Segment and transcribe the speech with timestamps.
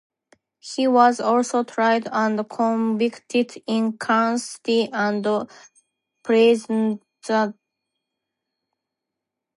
[0.61, 5.23] He was also tried and convicted in Karnes City and
[6.23, 7.53] Pleasanton.